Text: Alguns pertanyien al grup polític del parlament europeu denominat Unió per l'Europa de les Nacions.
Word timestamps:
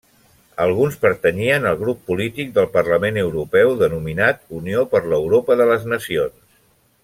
Alguns 0.63 0.95
pertanyien 1.03 1.67
al 1.71 1.77
grup 1.81 1.99
polític 2.07 2.49
del 2.57 2.67
parlament 2.77 3.21
europeu 3.25 3.77
denominat 3.83 4.41
Unió 4.63 4.87
per 4.95 5.03
l'Europa 5.13 5.61
de 5.63 5.73
les 5.75 5.87
Nacions. 5.95 6.39